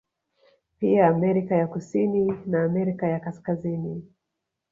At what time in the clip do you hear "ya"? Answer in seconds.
1.55-1.67, 3.07-3.19